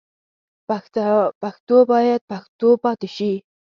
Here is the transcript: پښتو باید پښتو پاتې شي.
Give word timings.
پښتو 1.41 1.77
باید 1.91 2.21
پښتو 2.31 2.67
پاتې 2.83 3.07
شي. 3.15 3.33